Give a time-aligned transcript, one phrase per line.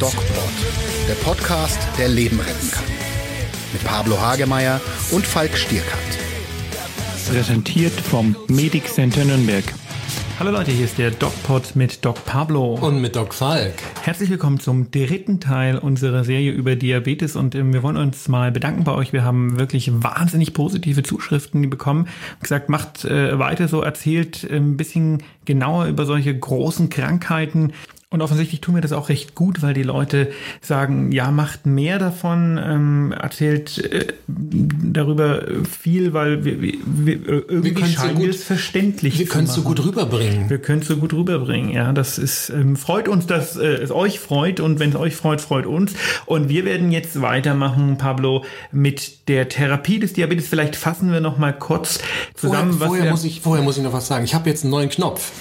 [0.00, 0.52] DocPod,
[1.08, 2.84] der Podcast, der Leben retten kann.
[3.72, 4.80] Mit Pablo Hagemeier
[5.12, 6.18] und Falk Stierkant.
[7.30, 9.64] Präsentiert vom Medic Center Nürnberg.
[10.40, 12.74] Hallo Leute, hier ist der DocPod mit Doc Pablo.
[12.74, 13.74] Und mit Doc Falk.
[14.02, 18.50] Herzlich willkommen zum dritten Teil unserer Serie über Diabetes und ähm, wir wollen uns mal
[18.50, 19.12] bedanken bei euch.
[19.12, 22.08] Wir haben wirklich wahnsinnig positive Zuschriften bekommen.
[22.42, 27.72] Gesagt, macht äh, weiter so, erzählt äh, ein bisschen genauer über solche großen Krankheiten.
[28.14, 31.98] Und offensichtlich tun wir das auch recht gut, weil die Leute sagen, ja, macht mehr
[31.98, 38.22] davon, ähm, erzählt äh, darüber viel, weil wir, wir, wir irgendwie können's so scheinen gut-
[38.22, 40.48] wir es verständlich Wir können es so gut rüberbringen.
[40.48, 41.92] Wir können es so gut rüberbringen, ja.
[41.92, 45.40] Das ist ähm, freut uns, dass äh, es euch freut und wenn es euch freut,
[45.40, 45.94] freut uns.
[46.26, 50.46] Und wir werden jetzt weitermachen, Pablo, mit der Therapie des Diabetes.
[50.46, 51.98] Vielleicht fassen wir noch mal kurz
[52.36, 54.24] zusammen, vorher, was vorher, wir, muss ich, vorher muss ich noch was sagen.
[54.24, 55.32] Ich habe jetzt einen neuen Knopf.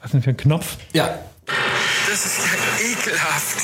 [0.00, 0.76] was denn für ein Knopf?
[0.92, 1.18] Ja,
[2.12, 2.52] Das ist ja
[2.90, 3.56] ekelhaft.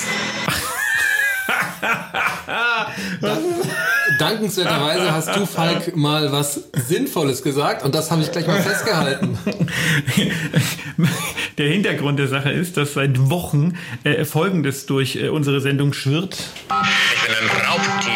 [4.18, 9.38] dankenswerterweise hast du, Falk, mal was Sinnvolles gesagt und das habe ich gleich mal festgehalten.
[11.58, 16.38] Der Hintergrund der Sache ist, dass seit Wochen äh, Folgendes durch äh, unsere Sendung schwirrt.
[16.38, 18.12] Ich bin ein Raubtier.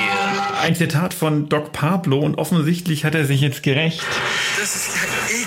[0.63, 4.07] Ein Zitat von Doc Pablo und offensichtlich hat er sich jetzt gerecht.
[4.59, 5.42] Das ist ja ekelhaft.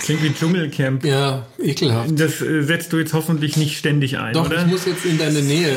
[0.00, 1.04] Klingt wie Dschungelcamp.
[1.04, 2.18] Ja, ekelhaft.
[2.18, 4.60] Das äh, setzt du jetzt hoffentlich nicht ständig ein, Doch, oder?
[4.60, 5.76] ich muss jetzt in deine Nähe.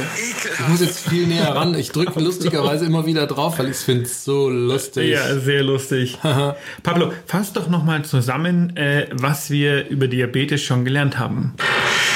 [0.59, 1.75] Ich muss jetzt viel näher ran.
[1.75, 5.09] Ich drücke lustigerweise immer wieder drauf, weil ich es finde so lustig.
[5.09, 6.17] Ja, sehr lustig.
[6.83, 11.53] Pablo, fass doch noch mal zusammen, äh, was wir über Diabetes schon gelernt haben.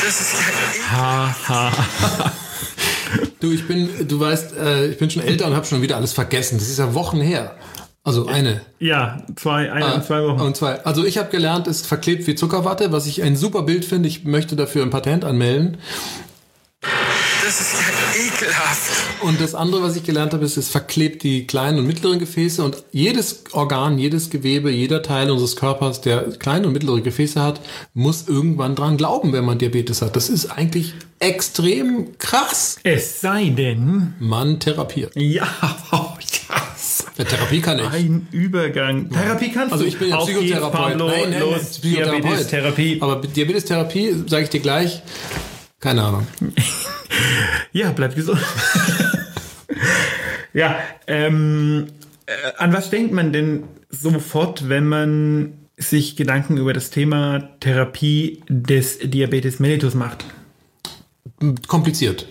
[0.04, 1.72] Das ist ja Ha, ha.
[3.40, 6.14] Du, ich bin, du weißt, äh, ich bin schon älter und habe schon wieder alles
[6.14, 6.60] vergessen.
[6.60, 7.56] Das ist ja Wochen her.
[8.04, 8.62] Also eine.
[8.80, 10.42] Ja, zwei, eine und zwei Wochen.
[10.42, 10.84] Und zwei.
[10.86, 14.10] Also ich habe gelernt, es verklebt wie Zuckerwatte, was ich ein super Bild finde.
[14.10, 15.78] Ich möchte dafür ein Patent anmelden.
[17.44, 18.92] Das ist ja ekelhaft.
[19.22, 22.64] Und das andere, was ich gelernt habe, ist, es verklebt die kleinen und mittleren Gefäße
[22.64, 27.62] und jedes Organ, jedes Gewebe, jeder Teil unseres Körpers, der kleine und mittlere Gefäße hat,
[27.94, 30.16] muss irgendwann dran glauben, wenn man Diabetes hat.
[30.16, 32.78] Das ist eigentlich extrem krass.
[32.84, 35.12] Es sei denn, Man therapiert.
[35.16, 35.48] ja,
[35.92, 36.14] oh,
[37.18, 37.90] Ja, Therapie kann ich.
[37.90, 39.10] Ein Übergang.
[39.10, 39.90] Therapie kannst Also du.
[39.90, 40.72] ich bin ja Auf Psychotherapeut.
[40.72, 42.24] Pablo, nein, nein, los, Psychotherapeut.
[42.24, 42.98] Diabetes-Therapie.
[43.02, 45.02] Aber Diabetes-Therapie, sage ich dir gleich,
[45.80, 46.28] keine Ahnung.
[47.74, 48.40] Ja, bleib gesund.
[50.54, 51.88] ja, ähm,
[52.26, 58.42] äh, an was denkt man denn sofort, wenn man sich Gedanken über das Thema Therapie
[58.50, 60.26] des Diabetes mellitus macht?
[61.68, 62.28] Kompliziert.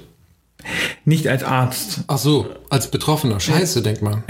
[1.04, 2.00] Nicht als Arzt.
[2.06, 3.40] Ach so, als Betroffener.
[3.40, 4.24] Scheiße, denkt man.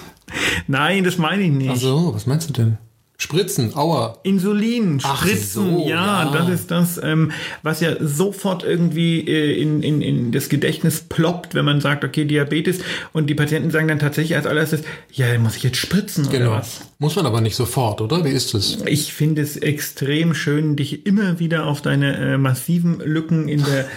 [0.66, 1.70] Nein, das meine ich nicht.
[1.70, 2.78] Ach so, was meinst du denn?
[3.22, 4.18] Spritzen, Aua.
[4.24, 6.32] Insulin, Spritzen, so, ja, ja.
[6.32, 7.30] das ist das, ähm,
[7.62, 12.24] was ja sofort irgendwie äh, in, in, in das Gedächtnis ploppt, wenn man sagt, okay,
[12.24, 12.80] Diabetes
[13.12, 14.82] und die Patienten sagen dann tatsächlich als allererstes,
[15.12, 16.50] ja, muss ich jetzt spritzen oder Genau.
[16.50, 16.80] was?
[16.98, 18.24] Muss man aber nicht sofort, oder?
[18.24, 18.78] Wie ist es?
[18.86, 23.86] Ich finde es extrem schön, dich immer wieder auf deine äh, massiven Lücken in der.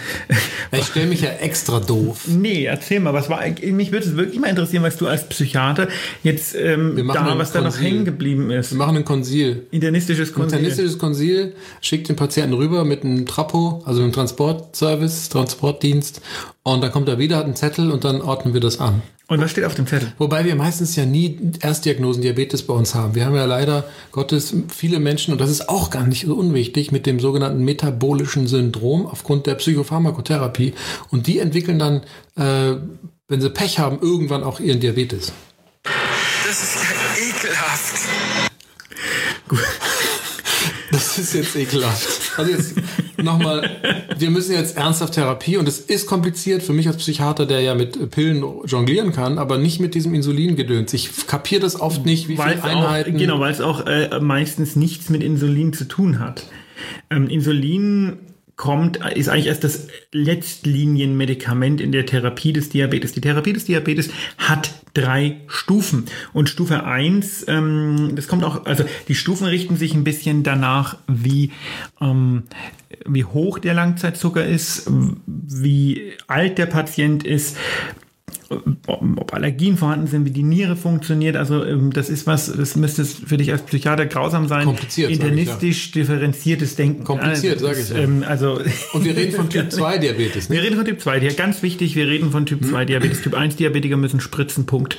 [0.72, 2.26] Ich stelle mich ja extra doof.
[2.26, 3.40] nee, erzähl mal, was war.
[3.62, 5.86] Mich würde es wirklich mal interessieren, was du als Psychiater
[6.24, 7.84] jetzt ähm, da, was da noch Konsil.
[7.86, 8.72] hängen geblieben ist.
[8.72, 9.66] Wir machen ein Konsil.
[9.70, 10.60] Internistisches Konzept.
[10.60, 16.20] Internistisches Konsil schickt den Patienten rüber mit einem Trapo, also einem Transportservice, Transportdienst.
[16.62, 19.02] Und dann kommt er wieder, hat einen Zettel und dann ordnen wir das an.
[19.28, 20.12] Und was steht auf dem Zettel?
[20.18, 23.16] Wobei wir meistens ja nie Erstdiagnosen Diabetes bei uns haben.
[23.16, 26.92] Wir haben ja leider Gottes viele Menschen, und das ist auch gar nicht so unwichtig,
[26.92, 30.74] mit dem sogenannten metabolischen Syndrom aufgrund der Psychopharmakotherapie.
[31.10, 32.02] Und die entwickeln dann,
[32.36, 32.76] äh,
[33.26, 35.32] wenn sie Pech haben, irgendwann auch ihren Diabetes.
[35.82, 37.05] Das ist ja.
[40.92, 42.08] Das ist jetzt ekelhaft.
[42.38, 42.74] Also jetzt
[43.22, 43.70] nochmal,
[44.16, 47.74] wir müssen jetzt ernsthaft Therapie und es ist kompliziert für mich als Psychiater, der ja
[47.74, 50.92] mit Pillen jonglieren kann, aber nicht mit diesem Insulingedöns.
[50.94, 53.18] Ich kapiere das oft nicht, wie Weil viele es auch, Einheiten.
[53.18, 56.44] genau, weil es auch äh, meistens nichts mit Insulin zu tun hat.
[57.10, 58.18] Ähm, Insulin
[58.56, 63.12] kommt, ist eigentlich erst das Letztlinienmedikament in der Therapie des Diabetes.
[63.12, 66.06] Die Therapie des Diabetes hat drei Stufen.
[66.32, 70.96] Und Stufe eins, ähm, das kommt auch, also die Stufen richten sich ein bisschen danach,
[71.06, 71.52] wie,
[72.00, 72.44] ähm,
[73.04, 74.90] wie hoch der Langzeitzucker ist,
[75.26, 77.58] wie alt der Patient ist,
[78.86, 81.36] ob Allergien vorhanden sind, wie die Niere funktioniert.
[81.36, 84.64] Also ähm, das ist was, das müsste für dich als Psychiater grausam sein.
[84.64, 87.04] Kompliziert, Internistisch differenziertes Denken.
[87.04, 88.02] Kompliziert, Also, sag das ich, ja.
[88.02, 88.60] ähm, also
[88.92, 90.50] Und wir reden von Typ 2 Diabetes.
[90.50, 90.66] wir Ne?
[90.66, 91.36] reden von Typ 2, Diabetes.
[91.36, 93.22] ganz wichtig, wir reden von Typ 2 Diabetes.
[93.22, 94.98] Typ 1 Diabetiker müssen spritzen, Punkt.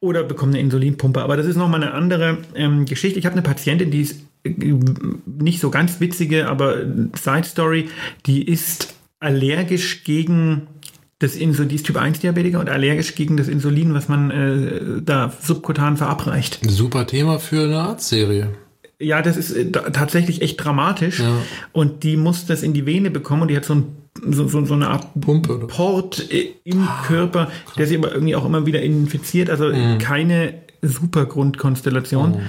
[0.00, 1.22] Oder bekommen eine Insulinpumpe.
[1.22, 3.18] Aber das ist nochmal eine andere ähm, Geschichte.
[3.18, 4.50] Ich habe eine Patientin, die ist äh,
[5.26, 6.76] nicht so ganz witzige, aber
[7.16, 7.88] Side Story,
[8.26, 10.66] die ist allergisch gegen
[11.24, 15.02] das Insulin, die ist Typ 1 Diabetiker und allergisch gegen das Insulin, was man äh,
[15.02, 16.60] da subkutan verabreicht.
[16.68, 18.50] Super Thema für eine Arztserie.
[18.98, 21.20] Ja, das ist äh, tatsächlich echt dramatisch.
[21.20, 21.38] Ja.
[21.72, 23.86] Und die muss das in die Vene bekommen und die hat so, ein,
[24.30, 25.66] so, so, so eine Art Pumpe, oder?
[25.66, 29.48] Port äh, im Körper, der sie aber irgendwie auch immer wieder infiziert.
[29.48, 32.42] Also keine super Grundkonstellation.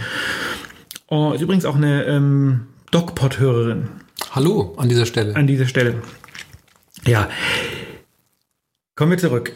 [1.07, 1.31] Oh.
[1.33, 2.61] ist übrigens auch eine ähm,
[2.91, 3.87] DocPod-Hörerin
[4.31, 5.35] Hallo an dieser Stelle.
[5.35, 5.95] an dieser Stelle.
[7.05, 7.29] Ja.
[8.95, 9.51] Kommen wir zurück.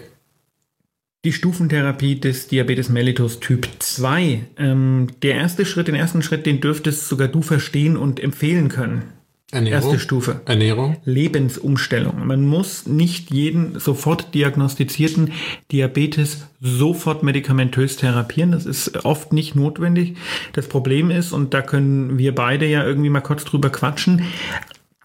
[1.24, 4.42] Die Stufentherapie des Diabetes mellitus Typ 2.
[4.58, 9.04] Ähm, der erste Schritt, den ersten Schritt, den dürftest sogar du verstehen und empfehlen können.
[9.52, 9.92] Ernährung.
[9.92, 10.42] Erste Stufe.
[10.46, 10.98] Ernährung.
[11.06, 12.28] Lebensumstellung.
[12.28, 15.32] Man muss nicht jeden sofort diagnostizierten
[15.72, 18.52] Diabetes sofort medikamentös therapieren.
[18.52, 20.18] Das ist oft nicht notwendig.
[20.52, 24.22] Das Problem ist, und da können wir beide ja irgendwie mal kurz drüber quatschen,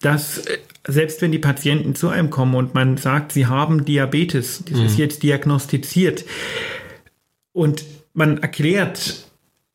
[0.05, 4.65] dass äh, selbst wenn die Patienten zu einem kommen und man sagt, sie haben Diabetes,
[4.69, 6.25] das ist jetzt diagnostiziert
[7.53, 9.25] und man erklärt,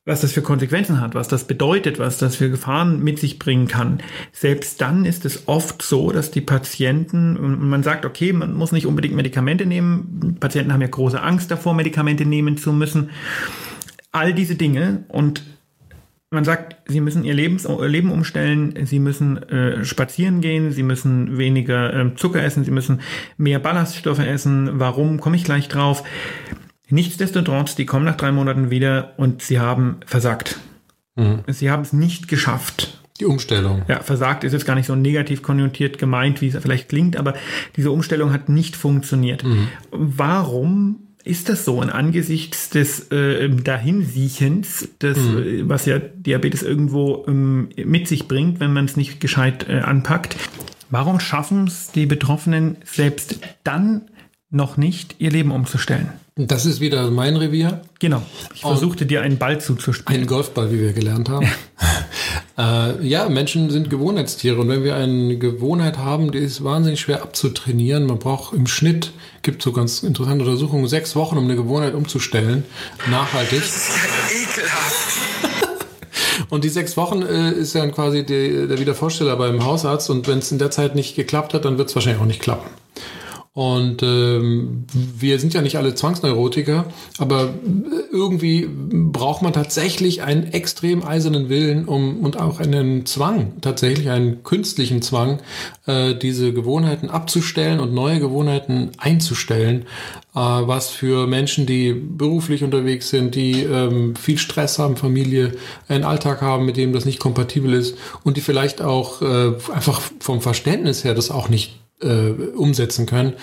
[0.06, 3.68] was das für Konsequenzen hat, was das bedeutet, was das für Gefahren mit sich bringen
[3.68, 4.02] kann.
[4.32, 8.88] Selbst dann ist es oft so, dass die Patienten, man sagt, okay, man muss nicht
[8.88, 10.38] unbedingt Medikamente nehmen.
[10.40, 13.12] Patienten haben ja große Angst davor, Medikamente nehmen zu müssen.
[14.12, 15.44] All diese Dinge und
[16.32, 21.38] man sagt, sie müssen ihr Lebens Leben umstellen, sie müssen äh, spazieren gehen, sie müssen
[21.38, 23.02] weniger ähm, Zucker essen, sie müssen
[23.38, 24.80] mehr Ballaststoffe essen.
[24.80, 26.04] Warum, komme ich gleich drauf.
[26.90, 30.60] Nichtsdestotrotz, die kommen nach drei Monaten wieder und sie haben versagt.
[31.48, 33.00] Sie haben es nicht geschafft.
[33.20, 33.84] Die Umstellung.
[33.90, 37.34] Ja, versagt ist jetzt gar nicht so negativ konjunktiert gemeint, wie es vielleicht klingt, aber
[37.76, 39.44] diese Umstellung hat nicht funktioniert.
[39.92, 41.80] Warum ist das so?
[41.80, 48.60] Und angesichts des äh, Dahinsiechens, des, äh, was ja Diabetes irgendwo ähm, mit sich bringt,
[48.60, 50.36] wenn man es nicht gescheit äh, anpackt,
[50.90, 54.10] warum schaffen es die Betroffenen selbst dann
[54.50, 56.10] noch nicht, ihr Leben umzustellen?
[56.36, 57.82] Das ist wieder mein Revier.
[58.00, 58.22] Genau.
[58.54, 60.22] Ich versuchte dir einen Ball zuzuspielen.
[60.22, 61.48] Ein Golfball, wie wir gelernt haben.
[62.58, 67.24] äh, ja, Menschen sind Gewohnheitstiere und wenn wir eine Gewohnheit haben, die ist wahnsinnig schwer
[67.24, 68.06] abzutrainieren.
[68.06, 69.12] Man braucht im Schnitt,
[69.42, 72.64] gibt so ganz interessante Untersuchungen, sechs Wochen, um eine Gewohnheit umzustellen,
[73.10, 73.60] nachhaltig.
[73.60, 75.18] Das ist ja ekelhaft.
[76.50, 80.40] Und die sechs Wochen äh, ist dann quasi die, der Wiedervorsteller beim Hausarzt und wenn
[80.40, 82.68] es in der Zeit nicht geklappt hat, dann wird es wahrscheinlich auch nicht klappen.
[83.54, 86.86] Und ähm, wir sind ja nicht alle Zwangsneurotiker,
[87.18, 87.50] aber
[88.12, 94.44] irgendwie braucht man tatsächlich einen extrem eisernen Willen um, und auch einen Zwang, tatsächlich einen
[94.44, 95.40] künstlichen Zwang,
[95.88, 99.88] äh, diese Gewohnheiten abzustellen und neue Gewohnheiten einzustellen,
[100.36, 105.54] äh, was für Menschen, die beruflich unterwegs sind, die ähm, viel Stress haben, Familie,
[105.88, 110.02] einen Alltag haben, mit dem das nicht kompatibel ist und die vielleicht auch äh, einfach
[110.20, 113.34] vom Verständnis her das auch nicht äh, umsetzen können,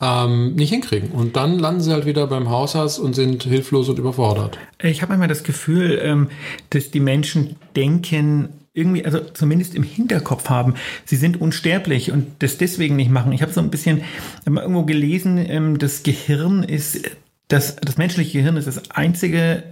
[0.00, 1.10] ähm, nicht hinkriegen.
[1.10, 4.58] Und dann landen sie halt wieder beim Hausarzt und sind hilflos und überfordert.
[4.82, 6.28] Ich habe manchmal das Gefühl, ähm,
[6.70, 10.74] dass die Menschen denken, irgendwie, also zumindest im Hinterkopf haben,
[11.06, 13.32] sie sind unsterblich und das deswegen nicht machen.
[13.32, 14.02] Ich habe so ein bisschen
[14.44, 17.10] mal irgendwo gelesen, ähm, das Gehirn ist,
[17.48, 19.62] das, das menschliche Gehirn ist das einzige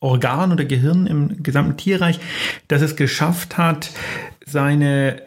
[0.00, 2.20] Organ oder Gehirn im gesamten Tierreich,
[2.68, 3.90] das es geschafft hat,
[4.44, 5.22] seine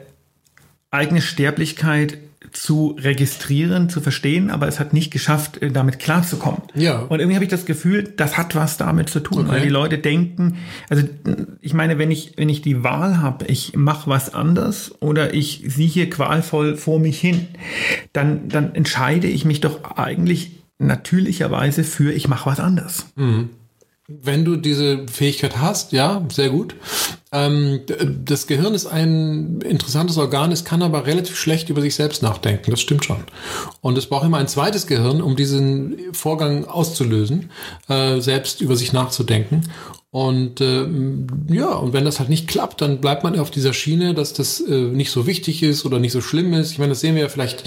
[0.91, 2.19] eigene Sterblichkeit
[2.53, 6.61] zu registrieren, zu verstehen, aber es hat nicht geschafft, äh, damit klarzukommen.
[6.75, 6.99] Ja.
[6.99, 9.49] Und irgendwie habe ich das Gefühl, das hat was damit zu tun, Okay.
[9.49, 10.57] weil die Leute denken,
[10.89, 11.03] also
[11.61, 15.63] ich meine, wenn ich wenn ich die Wahl habe, ich mache was anders oder ich
[15.67, 17.47] siehe qualvoll vor mich hin,
[18.13, 23.07] dann dann entscheide ich mich doch eigentlich natürlicherweise für ich mache was anders.
[24.21, 26.75] Wenn du diese Fähigkeit hast, ja, sehr gut.
[27.31, 27.81] Ähm,
[28.23, 32.71] das Gehirn ist ein interessantes Organ, es kann aber relativ schlecht über sich selbst nachdenken,
[32.71, 33.23] das stimmt schon.
[33.81, 37.49] Und es braucht immer ein zweites Gehirn, um diesen Vorgang auszulösen,
[37.89, 39.63] äh, selbst über sich nachzudenken.
[40.11, 44.13] Und ähm, ja, und wenn das halt nicht klappt, dann bleibt man auf dieser Schiene,
[44.13, 46.71] dass das äh, nicht so wichtig ist oder nicht so schlimm ist.
[46.71, 47.63] Ich meine, das sehen wir ja vielleicht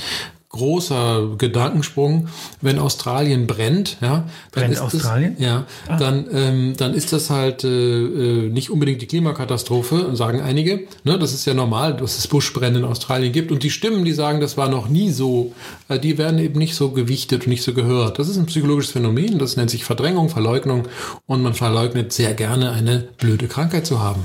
[0.56, 2.28] großer Gedankensprung,
[2.60, 5.36] wenn Australien brennt, ja, dann Brennt ist Australien?
[5.38, 5.66] Das, ja,
[5.98, 10.80] dann ähm, dann ist das halt äh, äh, nicht unbedingt die Klimakatastrophe, sagen einige.
[11.04, 14.12] Ne, das ist ja normal, dass es Buschbrände in Australien gibt und die Stimmen, die
[14.12, 15.52] sagen, das war noch nie so,
[15.88, 18.18] äh, die werden eben nicht so gewichtet und nicht so gehört.
[18.18, 20.88] Das ist ein psychologisches Phänomen, das nennt sich Verdrängung, Verleugnung
[21.26, 24.24] und man verleugnet sehr gerne eine blöde Krankheit zu haben.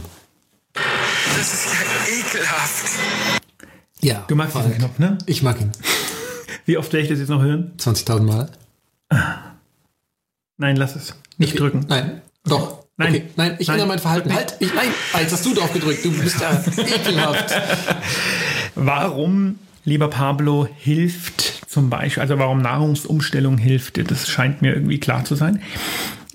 [0.73, 2.85] Das ist ja ekelhaft.
[4.01, 5.17] Ja, Du magst diesen Knopf, ne?
[5.27, 5.71] Ich mag ihn.
[6.71, 7.73] Wie oft werde ich das jetzt noch hören?
[7.79, 8.49] 20.000 Mal.
[10.55, 11.13] Nein, lass es.
[11.37, 11.59] Nicht Okay.
[11.59, 11.85] drücken.
[11.89, 12.85] Nein, doch.
[12.95, 13.09] Nein.
[13.09, 13.23] Okay.
[13.35, 13.73] Nein, ich Nein.
[13.75, 14.33] ändere mein Verhalten.
[14.33, 14.87] Halt, ich, nein,
[15.19, 16.05] jetzt hast du drauf gedrückt.
[16.05, 17.53] Du bist ja ekelhaft.
[18.75, 25.25] Warum, lieber Pablo, hilft zum Beispiel, also warum Nahrungsumstellung hilft, das scheint mir irgendwie klar
[25.25, 25.61] zu sein.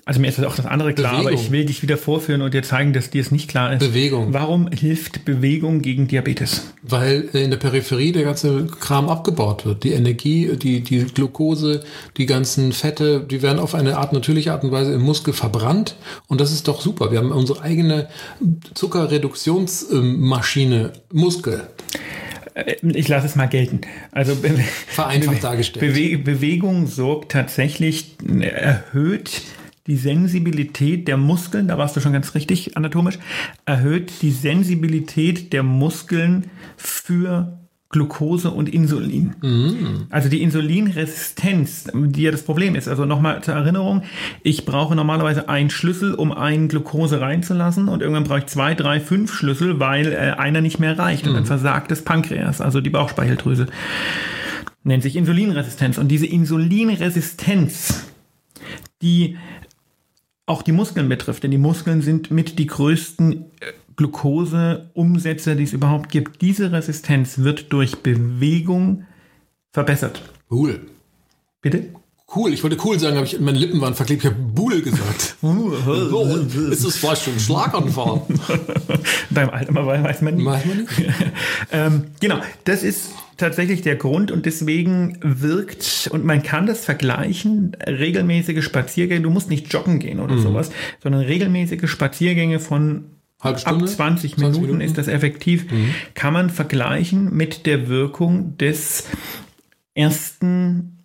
[0.09, 1.43] Also mir ist auch das andere klar, aber Bewegung.
[1.43, 3.81] ich will dich wieder vorführen und dir zeigen, dass dir es nicht klar ist.
[3.81, 4.33] Bewegung.
[4.33, 6.73] Warum hilft Bewegung gegen Diabetes?
[6.83, 9.83] Weil in der Peripherie der ganze Kram abgebaut wird.
[9.83, 11.83] Die Energie, die, die Glucose,
[12.19, 15.97] die ganzen Fette, die werden auf eine Art natürliche Art und Weise im Muskel verbrannt.
[16.29, 17.11] Und das ist doch super.
[17.11, 18.09] Wir haben unsere eigene
[18.75, 21.67] Zuckerreduktionsmaschine, Muskel.
[22.55, 23.81] Äh, Ich lasse es mal gelten.
[24.13, 24.37] Also
[24.87, 25.95] Vereinfacht dargestellt.
[25.95, 29.43] Bewe Bewegung sorgt tatsächlich, äh, erhöht
[29.87, 33.19] die Sensibilität der Muskeln, da warst du schon ganz richtig anatomisch,
[33.64, 39.37] erhöht die Sensibilität der Muskeln für Glucose und Insulin.
[40.11, 42.88] Also die Insulinresistenz, die ja das Problem ist.
[42.88, 44.02] Also nochmal zur Erinnerung,
[44.43, 48.99] ich brauche normalerweise einen Schlüssel, um einen Glucose reinzulassen und irgendwann brauche ich zwei, drei,
[48.99, 52.90] fünf Schlüssel, weil äh, einer nicht mehr reicht und dann versagt das Pankreas, also die
[52.90, 53.66] Bauchspeicheldrüse.
[54.83, 55.97] Nennt sich Insulinresistenz.
[55.97, 58.05] Und diese Insulinresistenz,
[59.00, 59.37] die
[60.47, 65.73] auch die Muskeln betrifft, denn die Muskeln sind mit die größten äh, Glukoseumsätze, die es
[65.73, 66.41] überhaupt gibt.
[66.43, 69.05] Diese Resistenz wird durch Bewegung
[69.73, 70.23] verbessert.
[70.50, 70.81] Cool.
[71.61, 71.88] Bitte?
[72.37, 75.37] Cool, ich wollte cool sagen, aber ich, meine Lippen waren verklebt, ich habe Buhl gesagt.
[75.43, 76.26] so,
[76.71, 78.23] ist das fast schon Schlaganfall?
[79.31, 80.45] Beim Alter weiß man nie.
[80.45, 80.90] Weiß man nicht.
[81.73, 87.75] ähm, genau, das ist tatsächlich der Grund und deswegen wirkt, und man kann das vergleichen,
[87.87, 90.71] regelmäßige Spaziergänge, du musst nicht joggen gehen oder sowas,
[91.02, 93.07] sondern regelmäßige Spaziergänge von
[93.40, 93.85] Halbe Stunde?
[93.85, 94.81] ab 20 20 Minuten, Minuten?
[94.83, 95.66] ist das effektiv,
[96.14, 99.05] kann man vergleichen mit der Wirkung des
[99.95, 100.96] ersten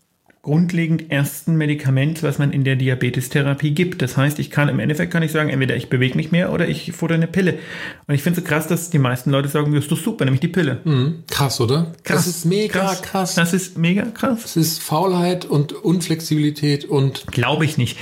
[0.44, 4.02] grundlegend ersten Medikaments, was man in der Diabetestherapie gibt.
[4.02, 6.68] Das heißt, ich kann im Endeffekt kann ich sagen, entweder ich bewege mich mehr oder
[6.68, 7.60] ich futter eine Pille.
[8.08, 10.26] Und ich finde es so krass, dass die meisten Leute sagen, das ist doch super,
[10.26, 10.80] nämlich die Pille.
[10.84, 11.24] Mhm.
[11.30, 11.94] Krass, oder?
[12.06, 13.36] Das ist mega krass.
[13.36, 14.42] Das ist mega krass.
[14.42, 17.98] Das ist Faulheit und Unflexibilität und Glaube ich nicht.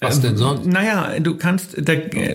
[0.00, 0.66] Was denn sonst?
[0.66, 2.34] Naja, du kannst, da, äh,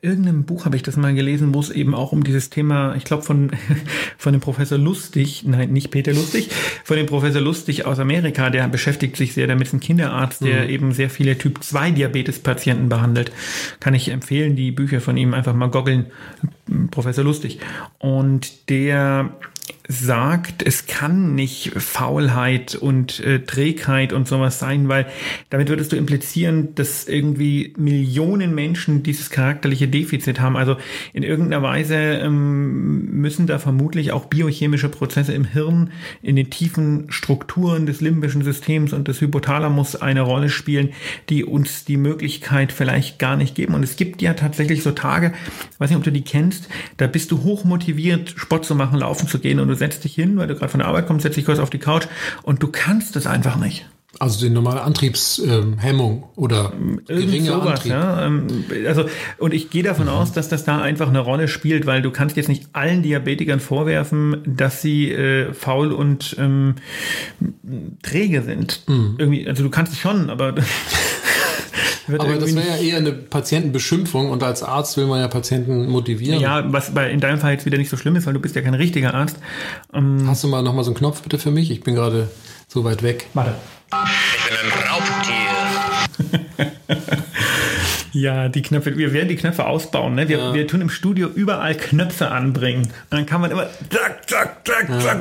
[0.00, 3.04] irgendeinem Buch habe ich das mal gelesen, wo es eben auch um dieses Thema, ich
[3.04, 3.50] glaube von,
[4.18, 6.48] von dem Professor Lustig, nein, nicht Peter Lustig,
[6.82, 10.70] von dem Professor Lustig aus Amerika, der beschäftigt sich sehr damit, ist ein Kinderarzt, der
[10.70, 13.32] eben sehr viele Typ 2 Diabetes-Patienten behandelt.
[13.80, 16.06] Kann ich empfehlen, die Bücher von ihm einfach mal goggeln,
[16.90, 17.58] Professor Lustig.
[17.98, 19.30] Und der
[19.86, 25.06] sagt, es kann nicht Faulheit und äh, Trägheit und sowas sein, weil
[25.50, 30.56] damit würdest du implizieren, dass irgendwie Millionen Menschen dieses charakterliche Defizit haben.
[30.56, 30.76] Also
[31.12, 35.90] in irgendeiner Weise ähm, müssen da vermutlich auch biochemische Prozesse im Hirn,
[36.22, 40.94] in den tiefen Strukturen des limbischen Systems und des Hypothalamus eine Rolle spielen,
[41.28, 43.74] die uns die Möglichkeit vielleicht gar nicht geben.
[43.74, 45.34] Und es gibt ja tatsächlich so Tage,
[45.76, 49.28] weiß nicht, ob du die kennst, da bist du hoch motiviert, Sport zu machen, laufen
[49.28, 51.36] zu gehen und du setzt dich hin, weil du gerade von der Arbeit kommst, setzt
[51.36, 52.06] dich kurz auf die Couch
[52.42, 53.86] und du kannst es einfach nicht.
[54.20, 56.72] also die normale Antriebshemmung oder
[57.08, 57.92] Irgend geringer sowas, Antrieb.
[57.92, 58.26] ja.
[58.26, 58.46] Ähm,
[58.86, 59.06] Also,
[59.38, 62.36] und ich gehe davon aus, dass das da einfach eine Rolle spielt, weil du kannst
[62.36, 66.76] jetzt nicht allen Diabetikern vorwerfen, dass sie äh, faul und ähm,
[68.02, 68.82] träge sind.
[68.86, 70.54] Irgendwie, also du kannst es schon, aber
[72.08, 76.40] Aber das wäre ja eher eine Patientenbeschimpfung und als Arzt will man ja Patienten motivieren.
[76.40, 78.54] ja, was bei in deinem Fall jetzt wieder nicht so schlimm ist, weil du bist
[78.56, 79.36] ja kein richtiger Arzt.
[79.92, 81.70] Ähm, Hast du mal noch mal so einen Knopf bitte für mich?
[81.70, 82.28] Ich bin gerade
[82.68, 83.26] so weit weg.
[83.34, 83.54] warte.
[83.92, 84.72] Ich bin ein
[86.28, 87.18] Raubtier.
[88.14, 90.14] Ja, die Knöpfe, wir werden die Knöpfe ausbauen.
[90.14, 90.28] Ne?
[90.28, 90.54] Wir, Ja.
[90.54, 92.82] wir tun im Studio überall Knöpfe anbringen.
[92.84, 95.18] Und dann kann man immer zack, zack, zack, zack.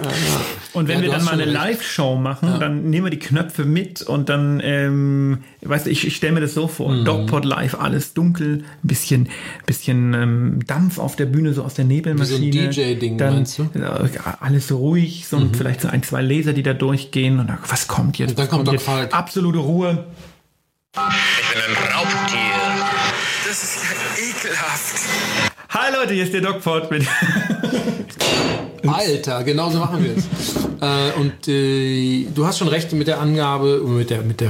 [0.74, 1.46] Und wenn Ja, wir dann mal eine.
[1.46, 6.16] Live-Show machen, dann nehmen wir die Knöpfe mit und dann, ähm, weißt du, ich, ich
[6.16, 7.06] stelle mir das so vor, Mhm.
[7.06, 9.30] Dogpot live, alles dunkel, ein bisschen,
[9.66, 12.40] bisschen ähm, Dampf auf der Bühne, so aus der Nebelmaschine.
[12.46, 13.64] Wie so ein DJ-Ding, Dann, meinst du?
[13.64, 13.82] Mhm.
[13.84, 14.10] äh,
[14.40, 17.88] alles ruhig, so und vielleicht so ein, zwei Laser, die da durchgehen und dann, was
[17.88, 18.32] kommt jetzt?
[18.32, 18.82] Und dann kommt?
[18.82, 19.14] Falk.
[19.16, 20.06] Absolute Ruhe.
[20.96, 22.40] Ich bin ein Raubtier.
[23.54, 23.92] Das ist ja
[24.30, 24.96] ekelhaft.
[25.70, 27.06] Hi Leute, hier ist der Dogpot mit
[28.88, 30.26] Alter, genau so machen wir es.
[30.82, 34.50] äh, und äh, du hast schon recht mit der Angabe, mit der, mit der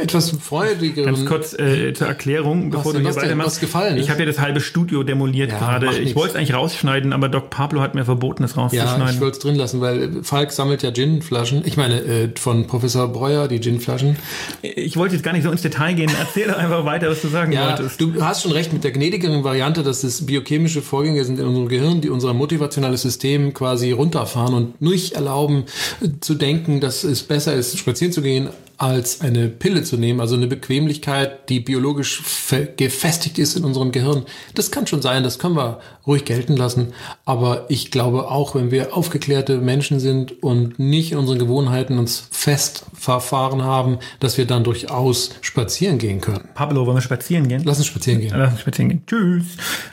[0.00, 1.14] etwas freudigeren.
[1.14, 3.52] Ganz kurz äh, zur Erklärung, bevor denn- du was hier weitermachst.
[3.56, 3.96] was gefallen?
[3.98, 5.98] Ich habe ja das halbe Studio demoliert Ja, gerade.
[5.98, 9.14] Ich wollte es eigentlich rausschneiden, aber Doc Pablo hat mir verboten, es ja, rauszuschneiden.
[9.14, 11.62] ich wollte es drin lassen, weil Falk sammelt ja Ginflaschen.
[11.64, 14.16] Ich meine, äh, von Professor Breuer, die Ginflaschen.
[14.62, 16.10] Ich, wollte jetzt gar nicht so ins Detail gehen.
[16.18, 18.00] Erzähl doch einfach weiter, was du sagen Ja, wolltest.
[18.00, 21.68] du hast schon recht mit der gnädigeren Variante, dass es biochemische Vorgänge sind in unserem
[21.68, 25.64] Gehirn, die unser motivationales System quasi runterfahren und nicht erlauben
[26.00, 28.48] äh, zu denken, dass es besser ist, spazieren zu gehen,
[28.78, 33.92] als eine Pille zu nehmen, also eine Bequemlichkeit, die biologisch fe- gefestigt ist in unserem
[33.92, 34.24] Gehirn.
[34.54, 36.92] Das kann schon sein, das können wir ruhig gelten lassen.
[37.24, 42.28] Aber ich glaube auch, wenn wir aufgeklärte Menschen sind und nicht in unseren Gewohnheiten uns
[42.30, 46.48] fest verfahren haben, dass wir dann durchaus spazieren gehen können.
[46.54, 47.62] Pablo, wollen wir spazieren gehen?
[47.64, 48.32] Lass uns spazieren gehen.
[48.36, 49.02] Lass uns spazieren gehen.
[49.06, 49.46] Tschüss.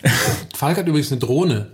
[0.56, 1.68] Falk hat übrigens eine Drohne.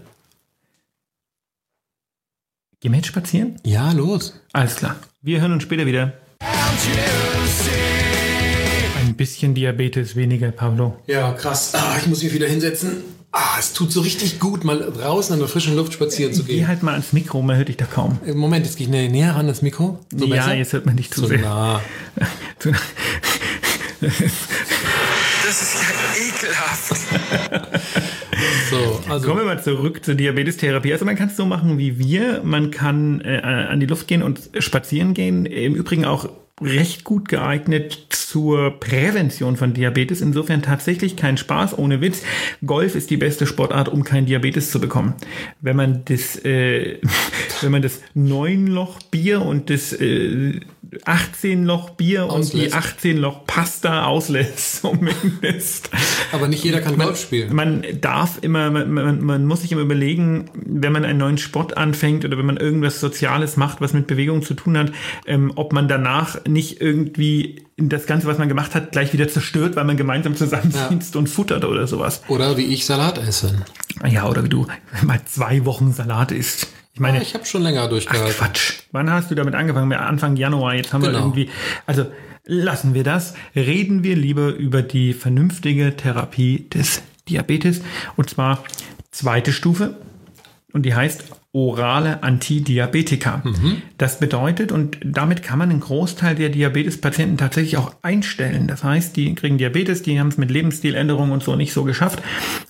[2.81, 3.55] Gehen wir jetzt spazieren?
[3.63, 4.33] Ja, los.
[4.53, 4.97] Alles klar.
[5.21, 6.13] Wir hören uns später wieder.
[8.99, 10.97] Ein bisschen Diabetes weniger, Pablo.
[11.07, 11.71] Ja, krass.
[11.73, 12.97] Ah, ich muss mich wieder hinsetzen.
[13.31, 16.55] Ah, es tut so richtig gut, mal draußen in der frischen Luft spazieren zu Geh
[16.57, 16.67] gehen.
[16.67, 18.17] halt mal ans Mikro, man hört dich da kaum.
[18.25, 19.99] Äh, Moment, jetzt gehe ich näher, ran ans Mikro.
[20.15, 20.53] So ja, besser?
[20.55, 21.39] jetzt hört man dich zu so sehr.
[21.39, 21.81] nah.
[22.59, 22.71] Zu-
[24.01, 25.79] Das ist ja
[26.27, 27.81] ekelhaft.
[28.69, 30.91] So, also Kommen wir mal zurück zur Diabetestherapie.
[30.91, 32.41] Also man kann es so machen wie wir.
[32.43, 35.45] Man kann äh, an die Luft gehen und spazieren gehen.
[35.45, 36.27] Im Übrigen auch
[36.61, 40.21] recht gut geeignet zur Prävention von Diabetes.
[40.21, 42.23] Insofern tatsächlich kein Spaß, ohne Witz.
[42.65, 45.15] Golf ist die beste Sportart, um kein Diabetes zu bekommen.
[45.59, 46.99] Wenn man das, äh,
[47.61, 50.61] wenn man das 9-Loch Bier und das äh,
[51.03, 52.75] 18-Loch Bier und die Auslässt.
[52.75, 55.89] 18-Loch Pasta auslässt, zumindest.
[56.31, 57.53] aber nicht jeder kann Golf spielen.
[57.53, 61.77] Man darf immer, man, man, man muss sich immer überlegen, wenn man einen neuen Sport
[61.77, 64.91] anfängt oder wenn man irgendwas Soziales macht, was mit Bewegung zu tun hat,
[65.25, 69.75] ähm, ob man danach nicht irgendwie das Ganze, was man gemacht hat, gleich wieder zerstört,
[69.75, 72.21] weil man gemeinsam zusammensitzt und futtert oder sowas.
[72.29, 73.53] Oder wie ich Salat esse.
[74.09, 74.67] Ja, oder wie du
[75.03, 76.67] mal zwei Wochen Salat isst.
[76.93, 78.33] Ich meine, Ah, ich habe schon länger Ach, durchgehalten.
[78.37, 78.73] Quatsch.
[78.93, 79.91] Wann hast du damit angefangen?
[79.91, 80.75] Anfang Januar.
[80.75, 81.19] Jetzt haben wir Genau.
[81.25, 81.49] irgendwie.
[81.85, 82.05] Also
[82.45, 83.33] lassen wir das.
[83.55, 87.81] Reden wir lieber über die vernünftige Therapie des Diabetes.
[88.15, 88.63] Und zwar
[89.11, 89.97] zweite Stufe.
[90.71, 93.41] Und die heißt orale Antidiabetika.
[93.97, 98.67] Das bedeutet, und damit kann man einen Großteil der Diabetespatienten tatsächlich auch einstellen.
[98.67, 102.21] Das heißt, die kriegen Diabetes, die haben es mit Lebensstiländerungen und so nicht so geschafft.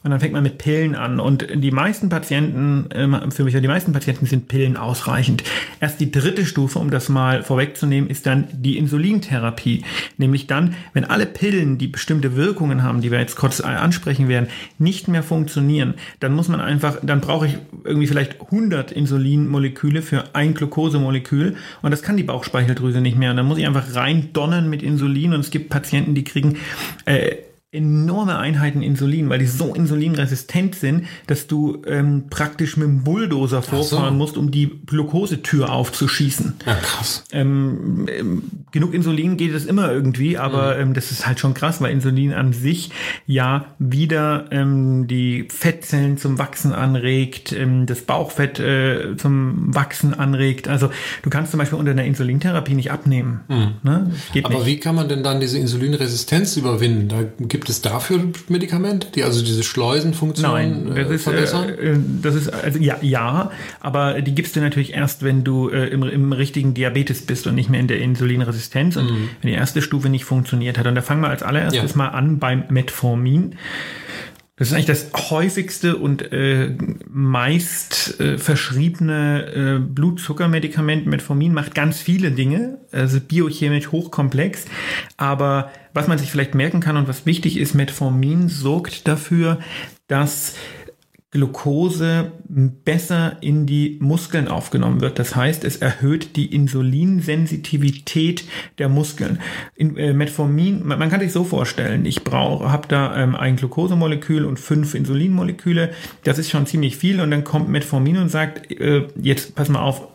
[0.04, 1.20] Und dann fängt man mit Pillen an.
[1.20, 5.44] Und die meisten Patienten, ähm, für mich ja die meisten Patienten sind Pillen ausreichend.
[5.80, 9.84] Erst die dritte Stufe, um das mal vorwegzunehmen, ist dann die Insulintherapie.
[10.18, 14.48] Nämlich dann, wenn alle Pillen, die bestimmte Wirkungen haben, die wir jetzt kurz ansprechen werden,
[14.78, 20.24] nicht mehr funktionieren, dann muss man einfach, dann brauche ich irgendwie vielleicht 100 Insulinmoleküle für
[20.34, 23.32] ein Glukosemolekül und das kann die Bauchspeicheldrüse nicht mehr.
[23.32, 26.58] Und dann muss ich einfach rein donnern mit Insulin und es gibt Patienten, die kriegen
[27.06, 27.38] äh,
[27.76, 33.62] enorme Einheiten Insulin, weil die so insulinresistent sind, dass du ähm, praktisch mit dem Bulldozer
[33.62, 36.54] vorfahren musst, um die Glukosetür aufzuschießen.
[36.66, 37.24] Ja, krass.
[37.32, 41.82] Ähm, ähm, genug Insulin geht es immer irgendwie, aber ähm, das ist halt schon krass,
[41.82, 42.92] weil Insulin an sich
[43.26, 50.68] ja wieder ähm, die Fettzellen zum Wachsen anregt, ähm, das Bauchfett äh, zum Wachsen anregt.
[50.68, 50.90] Also
[51.22, 53.42] du kannst zum Beispiel unter einer Insulintherapie nicht abnehmen.
[53.84, 54.08] Ne?
[54.12, 54.66] Das geht Aber nicht.
[54.66, 57.10] wie kann man denn dann diese Insulinresistenz überwinden?
[57.10, 61.70] Da gibt es dafür Medikamente, die also diese Schleusenfunktion Nein, das äh, ist, verbessern?
[61.70, 65.70] äh, äh, das ist also ja, ja, aber die gibst du natürlich erst, wenn du
[65.70, 69.08] äh, im, im richtigen Diabetes bist und nicht mehr in der Insulinresistenz und
[69.42, 70.88] wenn die erste Stufe nicht funktioniert hat.
[70.88, 71.98] Und da fangen wir als allererstes Ja.
[71.98, 73.56] mal an beim Metformin.
[74.58, 76.78] Das ist eigentlich das häufigste und äh,
[77.10, 81.08] meist äh, verschriebene äh, Blutzuckermedikament.
[81.08, 84.66] Metformin macht ganz viele Dinge, also biochemisch hochkomplex.
[85.18, 89.60] Aber was man sich vielleicht merken kann und was wichtig ist, Metformin sorgt dafür,
[90.08, 90.56] dass
[91.36, 95.20] Glucose besser in die Muskeln aufgenommen wird.
[95.20, 98.46] Das heißt, es erhöht die Insulinsensitivität
[98.78, 99.40] der Muskeln.
[99.76, 103.58] In, äh, Metformin, man, man kann sich so vorstellen, ich brauche, habe da ähm, ein
[103.58, 105.90] Glukosemolekül und fünf Insulinmoleküle.
[106.24, 109.82] Das ist schon ziemlich viel und dann kommt Metformin und sagt, äh, jetzt pass mal
[109.82, 110.08] auf,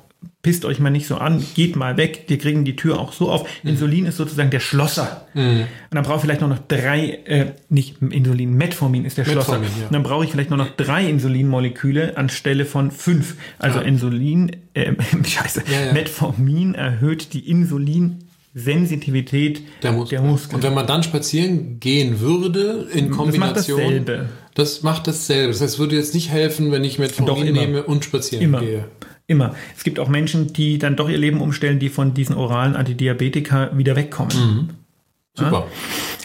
[0.43, 3.31] pisst euch mal nicht so an, geht mal weg, wir kriegen die Tür auch so
[3.31, 3.47] auf.
[3.63, 5.27] Insulin ist sozusagen der Schlosser.
[5.35, 9.59] Und dann brauche ich vielleicht noch drei, äh, nicht Insulin, Metformin ist der Schlosser.
[9.59, 9.87] Metformin, ja.
[9.89, 13.37] Und dann brauche ich vielleicht nur noch drei Insulinmoleküle anstelle von fünf.
[13.59, 13.85] Also Ja.
[13.85, 14.93] Insulin, äh,
[15.25, 15.93] scheiße, Ja.
[15.93, 20.27] Metformin erhöht die Insulinsensitivität der Muskeln.
[20.27, 20.57] Muskeln.
[20.57, 23.81] Und wenn man dann spazieren gehen würde, in Kombination.
[23.81, 24.29] dasselbe.
[24.55, 25.49] Das macht dasselbe.
[25.53, 28.61] Das heißt, es würde jetzt nicht helfen, wenn ich Metformin nehme und spazieren Immer.
[28.61, 28.85] gehe.
[29.31, 29.55] Immer.
[29.77, 33.71] Es gibt auch Menschen, die dann doch ihr Leben umstellen, die von diesen oralen Antidiabetika
[33.79, 34.71] wieder wegkommen.
[35.35, 35.69] Super.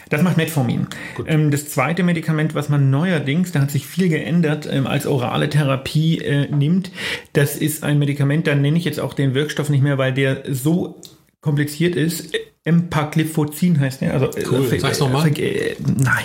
[0.08, 0.88] Das macht Metformin.
[1.24, 5.48] Ähm, das zweite Medikament, was man neuerdings, da hat sich viel geändert, ähm, als orale
[5.48, 6.90] Therapie äh, nimmt,
[7.32, 10.42] das ist ein Medikament, da nenne ich jetzt auch den Wirkstoff nicht mehr, weil der
[10.52, 11.00] so
[11.40, 12.34] kompliziert ist.
[12.64, 14.14] Empagliflozin heißt der.
[14.14, 14.72] Also, Cool.
[14.74, 15.28] äh, Sag's noch mal.
[15.28, 16.24] Äh, nein.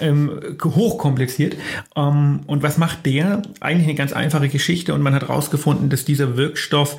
[0.00, 1.56] Ähm, hochkompliziert.
[1.94, 3.42] Ähm, und was macht der?
[3.60, 6.96] Eigentlich eine ganz einfache Geschichte und man hat herausgefunden, dass dieser Wirkstoff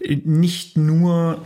[0.00, 1.42] äh, nicht nur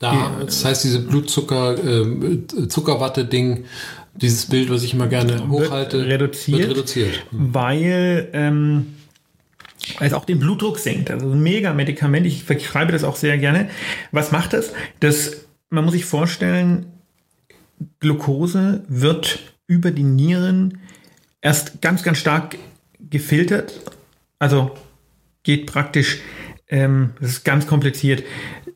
[0.00, 3.64] Da, das heißt, diese Blutzucker, äh, Zuckerwatte-Ding,
[4.14, 7.26] dieses Bild, was ich immer gerne hochhalte, wird reduziert, wird reduziert.
[7.30, 8.94] weil ähm,
[9.98, 11.10] es auch den Blutdruck senkt.
[11.10, 12.26] Also ein mega Medikament.
[12.26, 13.70] Ich schreibe das auch sehr gerne.
[14.12, 14.72] Was macht das?
[15.00, 16.86] Das man muss sich vorstellen,
[18.00, 20.78] Glucose wird über die Nieren
[21.40, 22.58] erst ganz, ganz stark
[22.98, 23.80] gefiltert.
[24.38, 24.72] Also
[25.42, 26.18] geht praktisch,
[26.68, 28.24] ähm, das ist ganz kompliziert.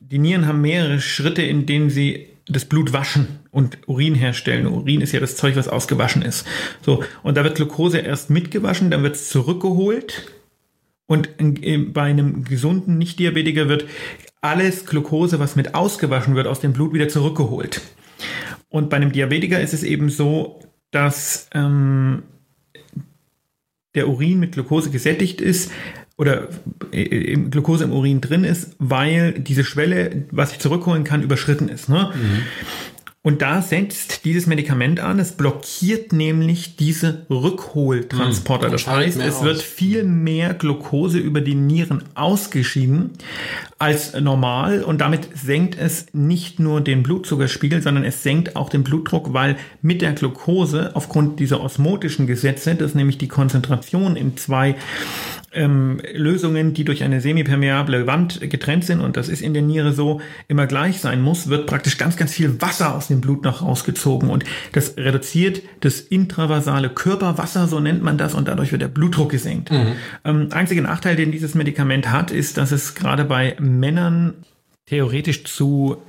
[0.01, 4.66] Die Nieren haben mehrere Schritte, in denen sie das Blut waschen und Urin herstellen.
[4.66, 6.46] Urin ist ja das Zeug, was ausgewaschen ist.
[6.83, 10.30] So, und da wird Glucose erst mitgewaschen, dann wird es zurückgeholt.
[11.07, 11.30] Und
[11.92, 13.87] bei einem gesunden Nicht-Diabetiker wird
[14.40, 17.80] alles Glucose, was mit ausgewaschen wird, aus dem Blut wieder zurückgeholt.
[18.68, 22.24] Und bei einem Diabetiker ist es eben so, dass ähm,
[23.94, 25.70] der Urin mit Glucose gesättigt ist
[26.16, 26.48] oder
[26.92, 31.88] äh, Glucose im Urin drin ist, weil diese Schwelle, was ich zurückholen kann, überschritten ist.
[31.88, 32.12] Ne?
[32.14, 32.42] Mhm.
[33.27, 38.66] Und da setzt dieses Medikament an, es blockiert nämlich diese Rückholtransporter.
[38.66, 39.44] Hm, das heißt, es aus.
[39.44, 43.12] wird viel mehr Glucose über die Nieren ausgeschieden
[43.79, 48.85] als normal und damit senkt es nicht nur den Blutzuckerspiegel, sondern es senkt auch den
[48.85, 54.77] Blutdruck, weil mit der Glucose aufgrund dieser osmotischen Gesetze, dass nämlich die Konzentration in zwei
[55.55, 59.93] ähm, Lösungen, die durch eine semipermeable Wand getrennt sind, und das ist in der Niere
[59.93, 63.62] so, immer gleich sein muss, wird praktisch ganz, ganz viel Wasser aus dem Blut noch
[63.62, 64.31] rausgezogen.
[64.31, 69.31] Und das reduziert das intravasale Körperwasser, so nennt man das, und dadurch wird der Blutdruck
[69.31, 69.71] gesenkt.
[69.71, 69.93] Mhm.
[70.25, 74.35] Ähm, einziger Nachteil, den dieses Medikament hat, ist, dass es gerade bei Männern
[74.87, 76.03] theoretisch zu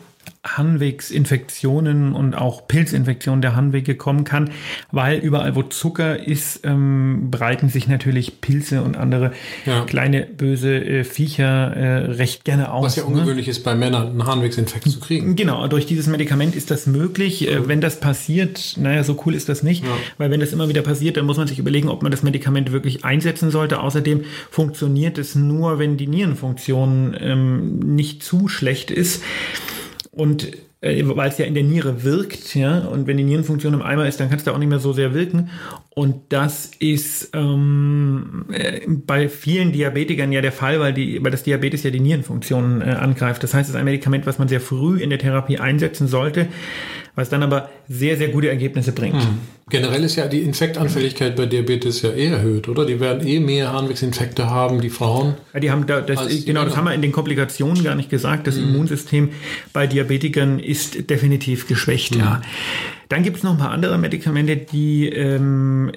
[0.46, 4.52] Harnwegsinfektionen und auch Pilzinfektionen der Harnwege kommen kann,
[4.92, 9.32] weil überall, wo Zucker ist, ähm, breiten sich natürlich Pilze und andere
[9.66, 9.84] ja.
[9.86, 12.86] kleine böse äh, Viecher äh, recht gerne aus.
[12.86, 13.10] Was ja ne?
[13.10, 15.36] ungewöhnlich ist, bei Männern einen Harnwegsinfekt zu kriegen.
[15.36, 17.48] Genau, durch dieses Medikament ist das möglich.
[17.48, 19.92] Äh, wenn das passiert, naja, so cool ist das nicht, ja.
[20.18, 22.72] weil wenn das immer wieder passiert, dann muss man sich überlegen, ob man das Medikament
[22.72, 23.80] wirklich einsetzen sollte.
[23.80, 29.24] Außerdem funktioniert es nur, wenn die Nierenfunktion ähm, nicht zu schlecht ist.
[30.16, 33.82] Und äh, weil es ja in der Niere wirkt, ja, und wenn die Nierenfunktion im
[33.82, 35.50] Eimer ist, dann kann es da auch nicht mehr so sehr wirken.
[35.90, 41.44] Und das ist ähm, äh, bei vielen Diabetikern ja der Fall, weil, die, weil das
[41.44, 43.44] Diabetes ja die Nierenfunktion äh, angreift.
[43.44, 46.48] Das heißt, es ist ein Medikament, was man sehr früh in der Therapie einsetzen sollte,
[47.16, 49.22] was dann aber sehr, sehr gute Ergebnisse bringt.
[49.22, 49.40] Hm.
[49.70, 52.86] Generell ist ja die Infektanfälligkeit bei Diabetes ja eh erhöht, oder?
[52.86, 55.36] Die werden eh mehr Harnwegsinfekte haben, die Frauen.
[55.54, 58.48] Ja, die haben da, das, genau, das haben wir in den Komplikationen gar nicht gesagt.
[58.48, 58.70] Das hm.
[58.70, 59.30] Immunsystem
[59.74, 62.22] bei Diabetikern ist definitiv geschwächt, hm.
[62.22, 62.42] ja.
[63.10, 65.92] Dann gibt es noch ein paar andere Medikamente, die ähm,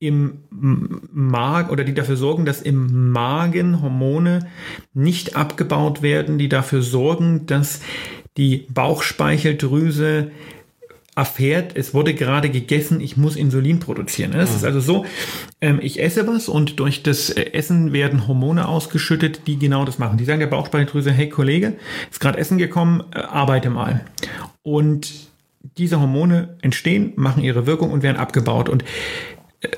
[0.00, 4.46] im Magen oder die dafür sorgen, dass im Magen Hormone
[4.94, 7.80] nicht abgebaut werden, die dafür sorgen, dass
[8.38, 10.30] die Bauchspeicheldrüse
[11.18, 14.32] erfährt, es wurde gerade gegessen, ich muss Insulin produzieren.
[14.34, 14.68] Es ist mhm.
[14.68, 15.06] also so,
[15.60, 19.98] ähm, ich esse was und durch das äh, Essen werden Hormone ausgeschüttet, die genau das
[19.98, 20.16] machen.
[20.16, 21.74] Die sagen der Bauchspeicheldrüse, hey Kollege,
[22.08, 24.04] ist gerade Essen gekommen, äh, arbeite mal.
[24.62, 25.12] Und
[25.76, 28.68] diese Hormone entstehen, machen ihre Wirkung und werden abgebaut.
[28.68, 28.84] Und
[29.60, 29.70] äh,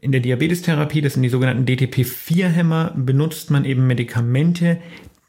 [0.00, 4.78] in der Diabetestherapie, das sind die sogenannten DTP4-Hämmer, benutzt man eben Medikamente,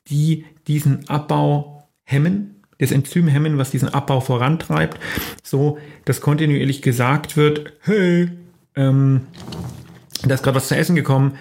[0.09, 4.99] die diesen Abbau hemmen das Enzym hemmen, was diesen Abbau vorantreibt,
[5.43, 8.29] so dass kontinuierlich gesagt wird, hey,
[8.75, 9.21] ähm,
[10.23, 11.33] da ist gerade was zu essen gekommen,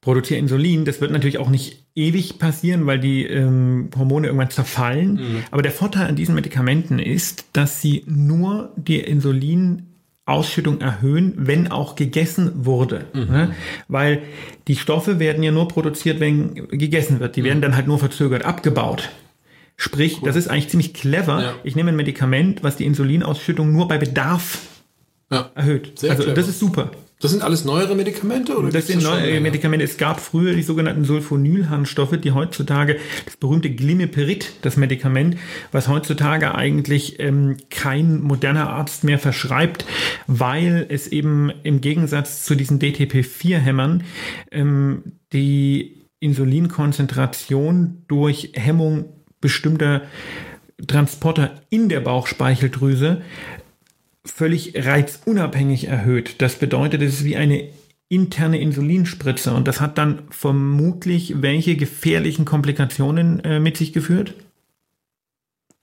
[0.00, 0.84] produziere Insulin.
[0.84, 5.14] Das wird natürlich auch nicht ewig passieren, weil die ähm, Hormone irgendwann zerfallen.
[5.14, 5.42] Mhm.
[5.50, 11.96] Aber der Vorteil an diesen Medikamenten ist, dass sie nur die Insulinausschüttung erhöhen, wenn auch
[11.96, 13.06] gegessen wurde.
[13.12, 13.20] Mhm.
[13.20, 13.54] Ne?
[13.88, 14.22] Weil
[14.68, 17.36] die Stoffe werden ja nur produziert, wenn gegessen wird.
[17.36, 17.46] Die mhm.
[17.46, 19.10] werden dann halt nur verzögert abgebaut.
[19.80, 20.26] Sprich, cool.
[20.26, 21.40] das ist eigentlich ziemlich clever.
[21.40, 21.54] Ja.
[21.62, 24.58] Ich nehme ein Medikament, was die Insulinausschüttung nur bei Bedarf
[25.30, 25.52] ja.
[25.54, 26.00] erhöht.
[26.00, 26.34] Sehr also clever.
[26.34, 26.90] das ist super.
[27.20, 28.56] Das sind alles neuere Medikamente?
[28.56, 29.84] Oder das sind neue Medikamente.
[29.84, 35.36] Es gab früher die sogenannten Sulfonylharnstoffe, die heutzutage das berühmte Glimeperid, das Medikament,
[35.72, 39.84] was heutzutage eigentlich ähm, kein moderner Arzt mehr verschreibt,
[40.26, 44.04] weil es eben im Gegensatz zu diesen DTP4-Hämmern
[44.52, 50.02] ähm, die Insulinkonzentration durch Hemmung bestimmter
[50.86, 53.22] Transporter in der Bauchspeicheldrüse
[54.24, 56.40] völlig reizunabhängig erhöht.
[56.40, 57.68] Das bedeutet, es ist wie eine
[58.08, 64.34] interne Insulinspritze und das hat dann vermutlich welche gefährlichen Komplikationen äh, mit sich geführt?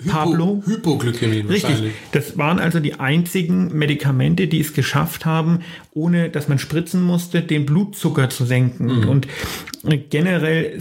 [0.06, 0.62] Pablo.
[0.66, 1.64] Hypoglykämie Richtig.
[1.64, 1.94] wahrscheinlich.
[2.12, 5.60] Das waren also die einzigen Medikamente, die es geschafft haben,
[5.94, 9.06] ohne dass man spritzen musste, den Blutzucker zu senken.
[9.06, 9.28] Und
[9.86, 10.80] äh, generell,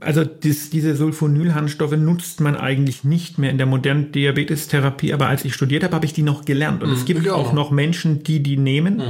[0.00, 5.14] also dies, diese Sulfonylharnstoffe nutzt man eigentlich nicht mehr in der modernen Diabetestherapie.
[5.14, 6.82] Aber als ich studiert habe, habe ich die noch gelernt.
[6.82, 7.70] Und es gibt auch noch.
[7.70, 9.02] Menschen, die die nehmen.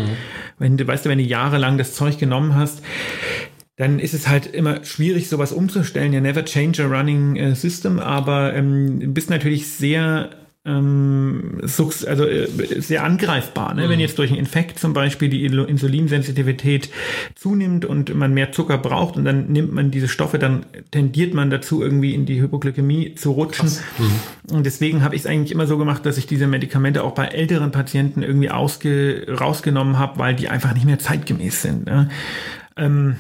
[0.59, 2.83] Wenn du, weißt du, wenn du jahrelang das Zeug genommen hast,
[3.77, 6.13] dann ist es halt immer schwierig, sowas umzustellen.
[6.13, 10.31] Ja, never change a running äh, system, aber ähm, bist natürlich sehr
[10.67, 12.49] ähm, also äh,
[12.81, 13.75] sehr angreifbar.
[13.75, 13.89] Ne?
[13.89, 16.91] Wenn jetzt durch einen Infekt zum Beispiel die Insulinsensitivität
[17.35, 21.51] zunimmt und man mehr Zucker braucht und dann nimmt man diese Stoffe, dann tendiert man
[21.51, 23.71] dazu, irgendwie in die Hypoglykämie zu rutschen.
[24.51, 27.27] Und deswegen habe ich es eigentlich immer so gemacht, dass ich diese Medikamente auch bei
[27.27, 31.87] älteren Patienten irgendwie ausge rausgenommen habe, weil die einfach nicht mehr zeitgemäß sind.
[31.87, 32.09] Ne?
[32.79, 33.17] Ähm,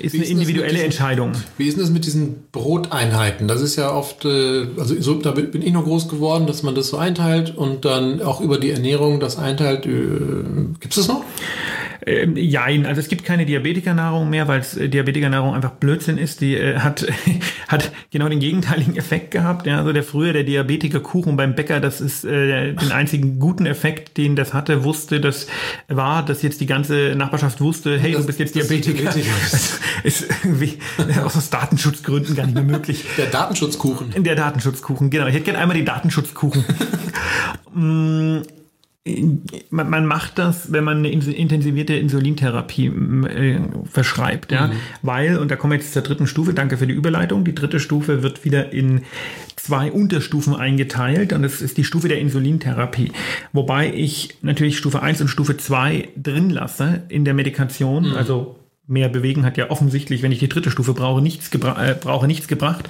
[0.00, 1.32] ist Wie eine ist individuelle diesen- Entscheidung.
[1.58, 3.48] Wie ist denn das mit diesen Broteinheiten?
[3.48, 6.76] Das ist ja oft, äh, also so, da bin ich noch groß geworden, dass man
[6.76, 9.82] das so einteilt und dann auch über die Ernährung das einteilt.
[9.82, 11.24] Gibt es das noch?
[12.04, 16.40] Ähm, jein, also es gibt keine Diabetikernahrung mehr, weil es, äh, Diabetikernahrung einfach Blödsinn ist.
[16.40, 17.06] Die äh, hat,
[17.68, 19.66] hat genau den gegenteiligen Effekt gehabt.
[19.66, 24.16] Ja, also der früher der Diabetikerkuchen beim Bäcker, das ist äh, den einzigen guten Effekt,
[24.16, 25.46] den das hatte, wusste, das
[25.88, 28.98] war, dass jetzt die ganze Nachbarschaft wusste, hey, Das- du bist jetzt Diabetiker.
[29.10, 29.30] Diabetiker.
[29.52, 30.78] Das ist irgendwie
[31.22, 33.04] aus aus Datenschutzgründen gar nicht mehr möglich.
[33.16, 34.22] Der Datenschutzkuchen.
[34.24, 35.26] Der Datenschutzkuchen, genau.
[35.26, 36.64] Ich hätte gerne einmal die Datenschutzkuchen.
[39.04, 44.70] Man, man macht das, wenn man eine intensivierte Insulintherapie äh, verschreibt, ja,
[45.02, 47.80] weil, und da kommen wir jetzt zur dritten Stufe, danke für die Überleitung, die dritte
[47.80, 49.02] Stufe wird wieder in
[49.56, 53.10] zwei Unterstufen eingeteilt und das ist die Stufe der Insulintherapie,
[53.52, 59.08] wobei ich natürlich Stufe 1 und Stufe 2 drin lasse in der Medikation, also mehr
[59.08, 62.48] bewegen hat ja offensichtlich, wenn ich die dritte Stufe brauche, nichts, gebra äh, brauche, nichts
[62.48, 62.88] gebracht.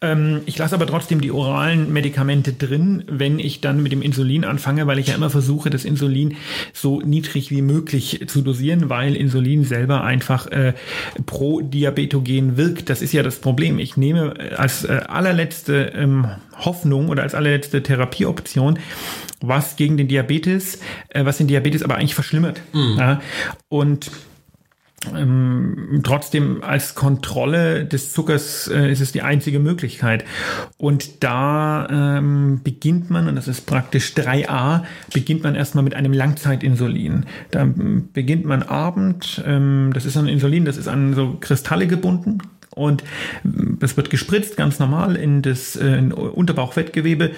[0.00, 4.44] Ähm, ich lasse aber trotzdem die oralen Medikamente drin, wenn ich dann mit dem Insulin
[4.46, 6.36] anfange, weil ich ja immer versuche, das Insulin
[6.72, 10.72] so niedrig wie möglich zu dosieren, weil Insulin selber einfach äh,
[11.26, 12.88] pro Diabetogen wirkt.
[12.88, 13.78] Das ist ja das Problem.
[13.78, 16.26] Ich nehme äh, als äh, allerletzte ähm,
[16.56, 18.78] Hoffnung oder als allerletzte Therapieoption
[19.42, 20.78] was gegen den Diabetes,
[21.10, 22.62] äh, was den Diabetes aber eigentlich verschlimmert.
[22.72, 23.20] Ja?
[23.68, 24.10] Und
[25.16, 30.24] ähm, trotzdem als Kontrolle des Zuckers äh, ist es die einzige Möglichkeit.
[30.76, 36.12] Und da ähm, beginnt man, und das ist praktisch 3a, beginnt man erstmal mit einem
[36.12, 37.26] Langzeitinsulin.
[37.50, 41.86] Da ähm, beginnt man Abend, ähm, das ist ein Insulin, das ist an so Kristalle
[41.86, 42.38] gebunden.
[42.70, 43.04] Und
[43.44, 47.32] ähm, das wird gespritzt, ganz normal, in das äh, in Unterbauchfettgewebe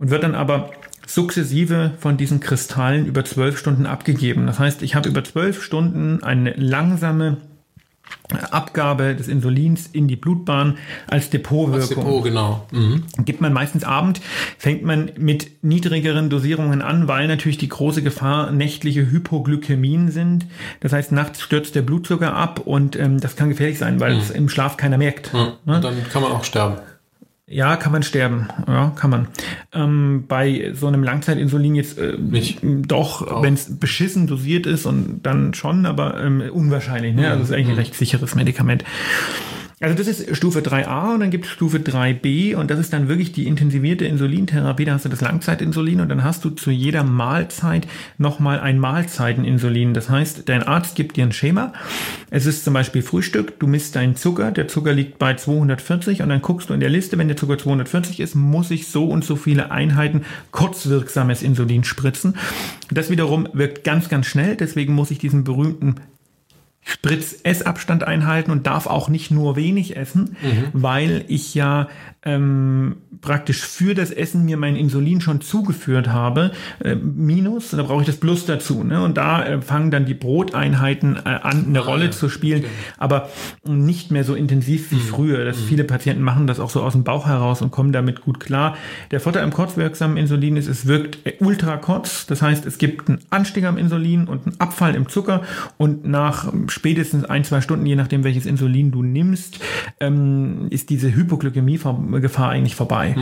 [0.00, 0.70] und wird dann aber
[1.06, 4.46] sukzessive von diesen Kristallen über zwölf Stunden abgegeben.
[4.46, 7.36] Das heißt, ich habe über zwölf Stunden eine langsame
[8.50, 11.80] Abgabe des Insulins in die Blutbahn als Depotwirkung.
[11.80, 12.66] Das Depot, genau.
[12.72, 13.04] Mhm.
[13.24, 14.20] Gibt man meistens Abend,
[14.58, 20.46] fängt man mit niedrigeren Dosierungen an, weil natürlich die große Gefahr nächtliche Hypoglykämien sind.
[20.80, 24.30] Das heißt, nachts stürzt der Blutzucker ab und ähm, das kann gefährlich sein, weil es
[24.30, 25.32] im Schlaf keiner merkt.
[25.32, 25.54] Ja.
[25.66, 26.76] Und dann kann man auch sterben.
[27.52, 28.46] Ja, kann man sterben.
[28.68, 29.26] Ja, kann man.
[29.72, 32.60] Ähm, bei so einem Langzeitinsulin jetzt äh, Nicht.
[32.62, 37.12] doch, wenn es beschissen dosiert ist und dann schon, aber ähm, unwahrscheinlich.
[37.12, 37.28] Ne?
[37.28, 38.84] Also es ist eigentlich ein recht sicheres Medikament.
[39.82, 43.08] Also das ist Stufe 3a und dann gibt es Stufe 3b und das ist dann
[43.08, 44.84] wirklich die intensivierte Insulintherapie.
[44.84, 47.88] Da hast du das Langzeitinsulin und dann hast du zu jeder Mahlzeit
[48.18, 49.94] nochmal ein Mahlzeiteninsulin.
[49.94, 51.72] Das heißt, dein Arzt gibt dir ein Schema.
[52.28, 56.28] Es ist zum Beispiel Frühstück, du misst deinen Zucker, der Zucker liegt bei 240 und
[56.28, 59.24] dann guckst du in der Liste, wenn der Zucker 240 ist, muss ich so und
[59.24, 62.36] so viele Einheiten kurzwirksames Insulin spritzen.
[62.90, 65.94] Das wiederum wirkt ganz, ganz schnell, deswegen muss ich diesen berühmten
[66.82, 70.36] Spritz-Essabstand einhalten und darf auch nicht nur wenig essen,
[70.72, 71.88] weil ich ja
[72.22, 76.52] ähm, praktisch für das Essen mir mein Insulin schon zugeführt habe.
[76.82, 78.84] Äh, minus, da brauche ich das Plus dazu.
[78.84, 79.02] Ne?
[79.02, 82.64] Und da äh, fangen dann die Broteinheiten äh, an, eine Rolle ja, zu spielen,
[82.98, 83.28] aber
[83.64, 85.44] nicht mehr so intensiv wie früher.
[85.44, 88.40] Das Viele Patienten machen das auch so aus dem Bauch heraus und kommen damit gut
[88.40, 88.76] klar.
[89.10, 92.26] Der Vorteil am kurzwirksamen Insulin ist, es wirkt äh, ultra kurz.
[92.26, 95.42] Das heißt, es gibt einen Anstieg am Insulin und einen Abfall im Zucker
[95.78, 99.60] und nach ähm, spätestens ein, zwei Stunden, je nachdem welches Insulin du nimmst,
[100.00, 101.14] ähm, ist diese
[102.10, 103.14] Hypoglykämie-Gefahr eigentlich vorbei.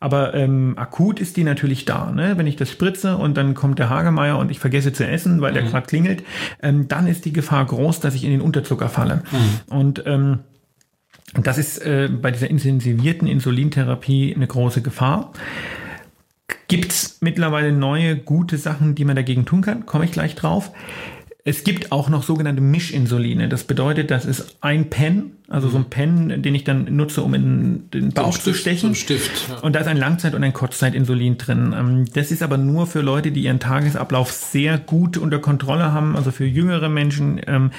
[0.00, 2.10] Aber ähm, akut ist die natürlich da.
[2.10, 2.36] Ne?
[2.36, 5.52] Wenn ich das spritze und dann kommt der Hagemeier und ich vergesse zu essen, weil
[5.52, 6.22] der gerade klingelt,
[6.62, 9.22] ähm, dann ist die Gefahr groß, dass ich in den Unterzucker falle.
[9.68, 10.40] Und ähm,
[11.34, 15.32] das ist äh, bei dieser intensivierten Insulintherapie eine große Gefahr.
[16.68, 19.86] Gibt es mittlerweile neue, gute Sachen, die man dagegen tun kann?
[19.86, 20.72] Komme ich gleich drauf.
[21.44, 23.48] Es gibt auch noch sogenannte Mischinsuline.
[23.48, 27.32] Das bedeutet, das ist ein Pen, also so ein Pen, den ich dann nutze, um
[27.32, 28.88] in den Bauch Stift, zu stechen.
[28.90, 29.58] so Stift, ja.
[29.58, 31.72] Und da ist ein Langzeit- und ein Kurzzeitinsulin drin.
[31.78, 36.16] Ähm, Das ist aber nur für Leute, die ihren Tagesablauf sehr gut unter Kontrolle haben,
[36.16, 37.40] also für jüngere Menschen.
[37.46, 37.70] Ähm,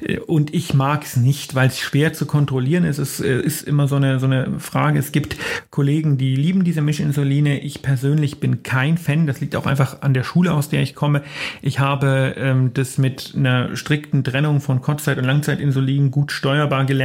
[0.00, 2.98] äh, Und ich mag es nicht, weil es schwer zu kontrollieren ist.
[2.98, 4.98] Es äh, ist immer so eine, so eine Frage.
[4.98, 5.36] Es gibt
[5.70, 7.60] Kollegen, die lieben diese Mischinsuline.
[7.60, 9.28] Ich persönlich bin kein Fan.
[9.28, 11.22] Das liegt auch einfach an der Schule, aus der ich komme.
[11.62, 17.03] Ich habe ähm, das mit einer strikten Trennung von Kurzzeit- und Langzeitinsulin gut steuerbar gelernt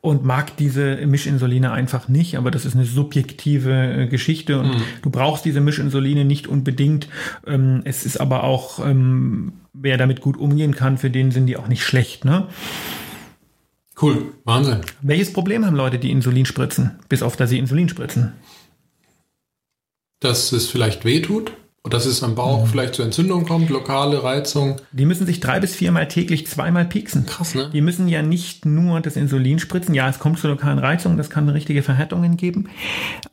[0.00, 2.36] und mag diese Mischinsuline einfach nicht.
[2.36, 7.08] Aber das ist eine subjektive äh, Geschichte und du brauchst diese Mischinsuline nicht unbedingt.
[7.46, 11.56] Ähm, es ist aber auch, ähm, wer damit gut umgehen kann, für den sind die
[11.56, 12.24] auch nicht schlecht.
[12.24, 12.46] Ne?
[14.00, 14.80] Cool, Wahnsinn.
[15.02, 16.98] Welches Problem haben Leute, die Insulin spritzen?
[17.08, 18.32] Bis auf, dass sie Insulin spritzen.
[20.20, 22.34] Dass es vielleicht wehtut und dass es am Mhm.
[22.34, 24.76] Bauch vielleicht zu Entzündungen kommt, lokale Reizung.
[24.92, 27.24] Die müssen sich drei bis viermal täglich zweimal pieksen.
[27.26, 27.70] Krass, ne?
[27.72, 29.94] Die müssen ja nicht nur das Insulin spritzen.
[29.94, 32.68] Ja, es kommt zu lokalen Reizungen, das kann richtige Verhärtungen geben.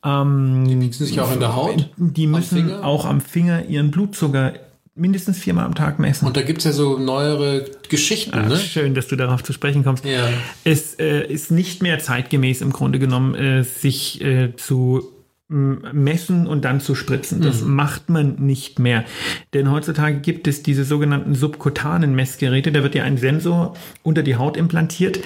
[0.05, 1.89] Ähm, Die pieksen sich auch in der Haut.
[1.97, 2.85] die am müssen Finger.
[2.85, 4.53] auch am Finger ihren Blutzucker
[4.95, 6.25] mindestens viermal am Tag messen.
[6.25, 8.57] Und da gibt's ja so neuere Geschichten, ne?
[8.57, 10.05] Schön, dass du darauf zu sprechen kommst.
[10.05, 10.27] Ja.
[10.63, 15.03] Es äh, ist nicht mehr zeitgemäß im Grunde genommen, äh, sich äh, zu
[15.49, 17.41] messen und dann zu spritzen.
[17.41, 19.05] Das macht man nicht mehr.
[19.53, 22.71] Denn heutzutage gibt es diese sogenannten subkutanen Messgeräte.
[22.71, 25.19] Da wird dir ein Sensor unter die Haut implantiert.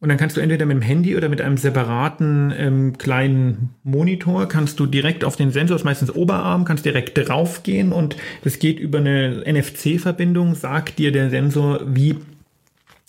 [0.00, 4.48] Und dann kannst du entweder mit dem Handy oder mit einem separaten ähm, kleinen Monitor
[4.48, 8.58] kannst du direkt auf den Sensor, das ist meistens Oberarm, kannst direkt draufgehen und das
[8.58, 12.16] geht über eine NFC-Verbindung, sagt dir der Sensor, wie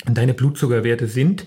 [0.06, 1.46] deine Blutzuckerwerte sind.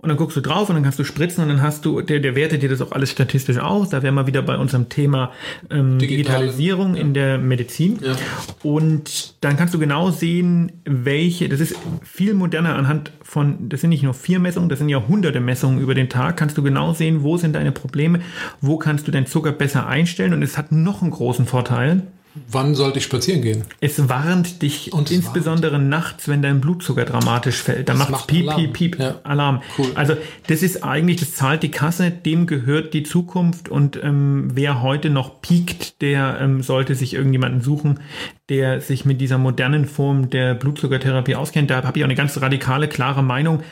[0.00, 2.20] Und dann guckst du drauf und dann kannst du spritzen und dann hast du, der,
[2.20, 3.88] der wertet dir das auch alles statistisch aus.
[3.88, 5.32] Da wären wir wieder bei unserem Thema
[5.70, 7.98] ähm, Digitale, Digitalisierung in der Medizin.
[8.00, 8.14] Ja.
[8.62, 11.74] Und dann kannst du genau sehen, welche, das ist
[12.04, 15.80] viel moderner anhand von, das sind nicht nur vier Messungen, das sind ja hunderte Messungen
[15.80, 18.20] über den Tag, kannst du genau sehen, wo sind deine Probleme,
[18.60, 20.32] wo kannst du deinen Zucker besser einstellen.
[20.32, 22.06] Und es hat noch einen großen Vorteil.
[22.50, 23.64] Wann sollte ich spazieren gehen?
[23.80, 27.88] Es warnt dich Und es insbesondere nachts, wenn dein Blutzucker dramatisch fällt.
[27.88, 29.16] Da macht macht piep, piep, piep, Ja.
[29.24, 29.62] Alarm.
[29.76, 29.88] Cool.
[29.94, 34.82] Also das ist eigentlich, das zahlt die Kasse, dem gehört die Zukunft und ähm, wer
[34.82, 38.00] heute noch piekt, der ähm, sollte sich irgendjemanden suchen,
[38.48, 41.70] der sich mit dieser modernen Form der Blutzuckertherapie auskennt.
[41.70, 43.62] Da habe ich auch eine ganz radikale, klare Meinung.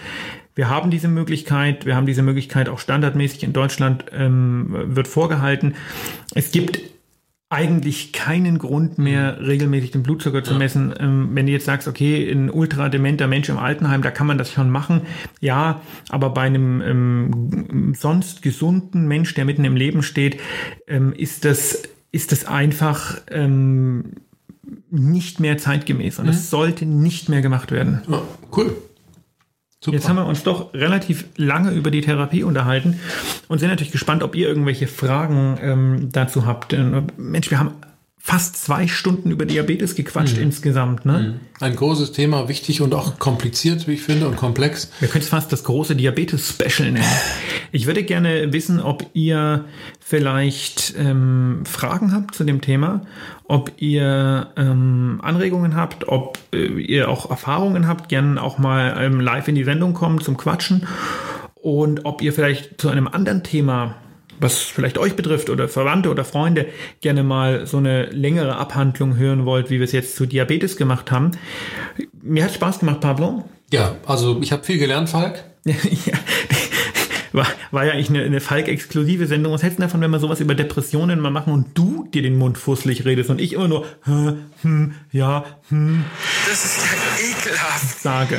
[0.55, 5.75] Wir haben diese Möglichkeit, wir haben diese Möglichkeit auch standardmäßig in Deutschland ähm, wird vorgehalten.
[6.35, 6.81] Es gibt
[7.49, 10.93] eigentlich keinen Grund mehr, regelmäßig den Blutzucker zu messen.
[10.99, 14.51] Ähm, wenn du jetzt sagst, okay, ein ultradementer Mensch im Altenheim, da kann man das
[14.51, 15.03] schon machen.
[15.41, 20.41] Ja, aber bei einem ähm, sonst gesunden Mensch, der mitten im Leben steht,
[20.89, 24.15] ähm, ist das, ist das einfach ähm,
[24.91, 26.19] nicht mehr zeitgemäß.
[26.19, 28.03] Und das sollte nicht mehr gemacht werden.
[28.09, 28.23] Ja,
[28.57, 28.77] cool.
[29.87, 29.99] Super.
[29.99, 32.99] Jetzt haben wir uns doch relativ lange über die Therapie unterhalten
[33.47, 36.73] und sind natürlich gespannt, ob ihr irgendwelche Fragen ähm, dazu habt.
[36.73, 37.75] Äh, Mensch, wir haben
[38.27, 41.07] fast zwei Stunden über Diabetes gequatscht insgesamt.
[41.07, 41.39] Ne?
[41.61, 44.91] Ein großes Thema, wichtig und auch kompliziert, wie ich finde, und komplex.
[44.99, 47.07] Wir können es fast das große Diabetes-Special nennen.
[47.71, 49.65] Ich würde gerne wissen, ob ihr
[50.01, 53.07] vielleicht ähm, Fragen habt zu dem Thema,
[53.45, 59.21] ob ihr ähm, Anregungen habt, ob äh, ihr auch Erfahrungen habt, gerne auch mal ähm,
[59.21, 60.89] live in die Sendung kommen zum Quatschen
[61.55, 63.95] und ob ihr vielleicht zu einem anderen Thema
[64.41, 66.67] was vielleicht euch betrifft oder Verwandte oder Freunde
[67.01, 71.11] gerne mal so eine längere Abhandlung hören wollt, wie wir es jetzt zu Diabetes gemacht
[71.11, 71.33] haben.
[72.23, 73.45] Mir hat Spaß gemacht, Pablo.
[73.73, 75.45] Ja, also ich habe viel gelernt, Falk.
[75.65, 75.75] ja,
[77.33, 79.53] war, war ja eigentlich eine, eine Falk-exklusive Sendung.
[79.53, 82.39] Was hältst du davon, wenn wir sowas über Depressionen mal machen und du dir den
[82.39, 86.05] Mund fusselig redest und ich immer nur hm, hm, ja, hm
[86.49, 86.96] Das ist.
[87.87, 88.39] Sage?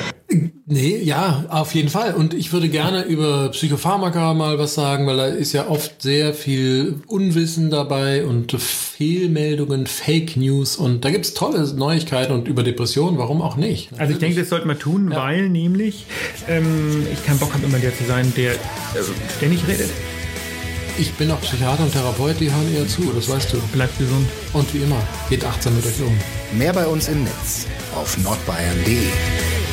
[0.65, 2.13] Nee, ja, auf jeden Fall.
[2.13, 6.33] Und ich würde gerne über Psychopharmaka mal was sagen, weil da ist ja oft sehr
[6.33, 13.17] viel Unwissen dabei und Fehlmeldungen, Fake News und da gibt's tolle Neuigkeiten und über Depressionen,
[13.17, 13.91] warum auch nicht?
[13.97, 16.05] Also ich denke, das sollten wir tun, weil nämlich
[16.49, 18.57] ähm, ich keinen Bock habe, immer der zu sein, der äh,
[19.37, 19.89] ständig redet.
[20.99, 23.57] Ich bin auch Psychiater und Therapeut, die hören eher zu, das weißt du.
[23.71, 24.27] Bleibt gesund.
[24.53, 26.17] Und wie immer, geht achtsam mit euch um.
[26.57, 27.67] Mehr bei uns im Netz
[27.97, 29.66] auf nordbayern.de.